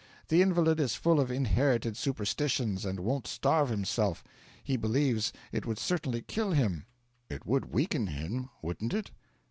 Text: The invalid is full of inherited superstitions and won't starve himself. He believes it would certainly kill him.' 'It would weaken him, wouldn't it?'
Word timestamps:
The 0.29 0.41
invalid 0.41 0.79
is 0.79 0.95
full 0.95 1.19
of 1.19 1.29
inherited 1.29 1.95
superstitions 1.95 2.85
and 2.85 3.01
won't 3.01 3.27
starve 3.27 3.69
himself. 3.69 4.23
He 4.63 4.75
believes 4.75 5.31
it 5.51 5.63
would 5.67 5.77
certainly 5.77 6.23
kill 6.23 6.53
him.' 6.53 6.87
'It 7.29 7.45
would 7.45 7.71
weaken 7.71 8.07
him, 8.07 8.49
wouldn't 8.63 8.95
it?' 8.95 9.11